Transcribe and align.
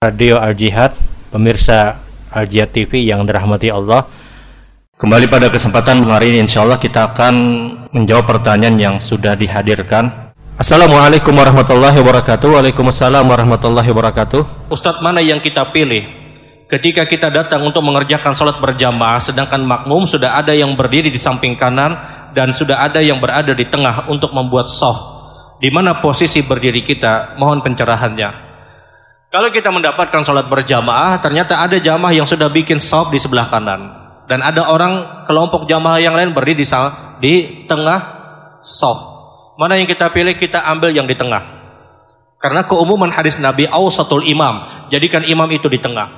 Radio 0.00 0.40
Al 0.40 0.56
Jihad, 0.56 0.96
pemirsa 1.28 2.00
Al 2.32 2.48
Jihad 2.48 2.72
TV 2.72 3.04
yang 3.04 3.28
dirahmati 3.28 3.68
Allah. 3.68 4.08
Kembali 4.96 5.28
pada 5.28 5.52
kesempatan 5.52 6.00
hari 6.08 6.32
ini 6.32 6.48
insya 6.48 6.64
Allah 6.64 6.80
kita 6.80 7.12
akan 7.12 7.34
menjawab 7.92 8.24
pertanyaan 8.24 8.80
yang 8.80 8.96
sudah 8.96 9.36
dihadirkan. 9.36 10.32
Assalamualaikum 10.56 11.36
warahmatullahi 11.36 11.92
wabarakatuh. 12.00 12.48
Waalaikumsalam 12.56 13.24
warahmatullahi 13.28 13.88
wabarakatuh. 13.92 14.72
Ustadz 14.72 15.04
mana 15.04 15.20
yang 15.20 15.44
kita 15.44 15.68
pilih? 15.68 16.08
Ketika 16.64 17.04
kita 17.04 17.28
datang 17.28 17.60
untuk 17.60 17.84
mengerjakan 17.84 18.32
sholat 18.32 18.56
berjamaah, 18.56 19.20
sedangkan 19.20 19.60
makmum 19.60 20.08
sudah 20.08 20.40
ada 20.40 20.56
yang 20.56 20.72
berdiri 20.72 21.12
di 21.12 21.20
samping 21.20 21.52
kanan 21.60 21.96
dan 22.32 22.56
sudah 22.56 22.80
ada 22.80 23.04
yang 23.04 23.20
berada 23.20 23.52
di 23.52 23.68
tengah 23.68 24.08
untuk 24.08 24.32
membuat 24.32 24.72
soft. 24.72 25.20
Di 25.60 25.68
mana 25.68 26.00
posisi 26.00 26.40
berdiri 26.40 26.80
kita? 26.80 27.36
Mohon 27.36 27.60
pencerahannya. 27.60 28.49
Kalau 29.30 29.46
kita 29.54 29.70
mendapatkan 29.70 30.26
sholat 30.26 30.50
berjamaah, 30.50 31.22
ternyata 31.22 31.62
ada 31.62 31.78
jamaah 31.78 32.10
yang 32.10 32.26
sudah 32.26 32.50
bikin 32.50 32.82
soft 32.82 33.14
di 33.14 33.18
sebelah 33.22 33.46
kanan. 33.46 33.94
Dan 34.26 34.42
ada 34.42 34.66
orang 34.66 35.22
kelompok 35.30 35.70
jamaah 35.70 36.02
yang 36.02 36.18
lain 36.18 36.34
berdiri 36.34 36.66
di, 36.66 36.66
di 37.22 37.34
tengah 37.70 38.00
soft. 38.58 39.06
Mana 39.54 39.78
yang 39.78 39.86
kita 39.86 40.10
pilih, 40.10 40.34
kita 40.34 40.66
ambil 40.66 40.90
yang 40.90 41.06
di 41.06 41.14
tengah. 41.14 41.46
Karena 42.42 42.66
keumuman 42.66 43.14
hadis 43.14 43.38
Nabi, 43.38 43.70
awsatul 43.70 44.26
imam. 44.26 44.66
Jadikan 44.90 45.22
imam 45.22 45.46
itu 45.54 45.70
di 45.70 45.78
tengah. 45.78 46.10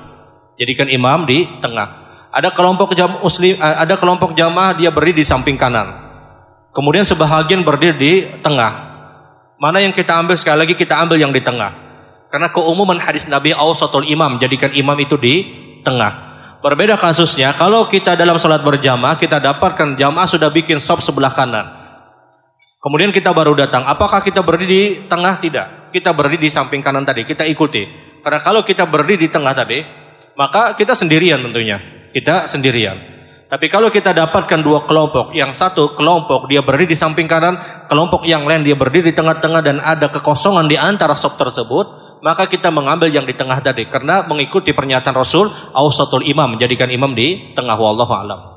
Jadikan 0.57 0.88
imam 0.88 1.29
di 1.29 1.45
tengah. 1.60 2.01
Ada 2.33 2.49
kelompok 2.57 2.97
jam 2.97 3.21
muslim, 3.21 3.60
eh, 3.60 3.77
ada 3.77 3.93
kelompok 4.01 4.33
jamaah 4.33 4.73
dia 4.73 4.88
berdiri 4.88 5.21
di 5.21 5.27
samping 5.29 5.60
kanan. 5.60 6.01
Kemudian 6.73 7.05
sebahagian 7.05 7.60
berdiri 7.60 7.93
di 7.93 8.13
tengah. 8.40 8.73
Mana 9.60 9.85
yang 9.85 9.93
kita 9.93 10.16
ambil 10.16 10.33
sekali 10.33 10.65
lagi 10.65 10.73
kita 10.73 10.96
ambil 10.96 11.21
yang 11.21 11.29
di 11.29 11.45
tengah. 11.45 11.82
Karena 12.33 12.49
keumuman 12.49 12.97
hadis 12.97 13.29
Nabi 13.29 13.52
awsatul 13.52 14.09
imam, 14.09 14.41
jadikan 14.41 14.73
imam 14.73 14.97
itu 14.97 15.21
di 15.21 15.35
tengah. 15.85 16.33
Berbeda 16.65 16.97
kasusnya, 16.97 17.52
kalau 17.52 17.85
kita 17.85 18.16
dalam 18.16 18.41
sholat 18.41 18.65
berjamaah, 18.65 19.21
kita 19.21 19.37
dapatkan 19.37 20.01
jamaah 20.01 20.24
sudah 20.24 20.49
bikin 20.49 20.80
sop 20.80 21.05
sebelah 21.05 21.29
kanan. 21.29 21.69
Kemudian 22.80 23.13
kita 23.13 23.37
baru 23.37 23.52
datang, 23.52 23.85
apakah 23.85 24.24
kita 24.24 24.41
berdiri 24.41 24.71
di 24.73 24.83
tengah? 25.05 25.45
Tidak. 25.45 25.93
Kita 25.93 26.16
berdiri 26.16 26.49
di 26.49 26.51
samping 26.51 26.80
kanan 26.80 27.05
tadi, 27.05 27.29
kita 27.29 27.45
ikuti. 27.45 27.85
Karena 28.24 28.41
kalau 28.41 28.65
kita 28.65 28.89
berdiri 28.89 29.27
di 29.27 29.29
tengah 29.29 29.52
tadi, 29.52 29.85
maka 30.33 30.73
kita 30.73 30.96
sendirian 30.96 31.45
tentunya. 31.45 32.09
Kita 32.17 32.49
sendirian. 32.49 32.96
Tapi 33.52 33.69
kalau 33.69 33.93
kita 33.93 34.17
dapatkan 34.17 34.65
dua 34.65 34.89
kelompok, 34.89 35.37
yang 35.37 35.52
satu 35.52 35.93
kelompok 35.93 36.49
dia 36.49 36.65
berdiri 36.65 36.91
di 36.91 36.99
samping 36.99 37.29
kanan, 37.29 37.61
kelompok 37.85 38.24
yang 38.24 38.49
lain 38.49 38.65
dia 38.65 38.73
berdiri 38.73 39.13
di 39.13 39.15
tengah-tengah 39.15 39.61
dan 39.61 39.77
ada 39.77 40.09
kekosongan 40.09 40.65
di 40.65 40.80
antara 40.80 41.13
sop 41.13 41.37
tersebut, 41.37 42.02
maka 42.23 42.46
kita 42.46 42.70
mengambil 42.70 43.10
yang 43.10 43.26
di 43.26 43.34
tengah 43.34 43.59
tadi. 43.59 43.90
Karena 43.90 44.23
mengikuti 44.24 44.70
pernyataan 44.70 45.18
Rasul 45.18 45.51
ausatul 45.74 46.24
imam 46.24 46.56
menjadikan 46.56 46.88
imam 46.88 47.12
di 47.12 47.52
tengah. 47.52 47.74
Wallahu 47.74 48.15
alam 48.15 48.52